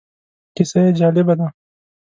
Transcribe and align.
کیسه 0.55 0.79
یې 0.85 0.91
جالبه 0.99 1.33
ده. 1.39 1.47